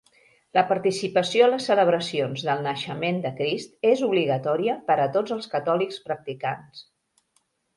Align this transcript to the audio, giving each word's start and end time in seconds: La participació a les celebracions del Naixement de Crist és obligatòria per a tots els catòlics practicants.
La 0.57 0.61
participació 0.69 1.43
a 1.47 1.49
les 1.51 1.67
celebracions 1.71 2.45
del 2.47 2.63
Naixement 2.67 3.21
de 3.27 3.33
Crist 3.41 3.77
és 3.93 4.03
obligatòria 4.09 4.79
per 4.89 4.97
a 5.05 5.09
tots 5.19 5.37
els 5.37 5.53
catòlics 5.55 6.01
practicants. 6.09 6.83